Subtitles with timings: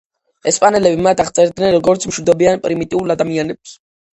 [0.51, 3.79] ესპანელები მათ აღწერდნენ როგორც მშვიდობიან პრიმიტიულ ადამიანებს.